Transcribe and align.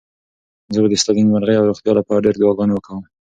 زه 0.73 0.79
به 0.81 0.89
ستا 1.01 1.11
د 1.13 1.17
نېکمرغۍ 1.17 1.55
او 1.57 1.67
روغتیا 1.69 1.93
لپاره 1.99 2.23
ډېرې 2.25 2.37
دعاګانې 2.39 2.75
کوم. 2.85 3.03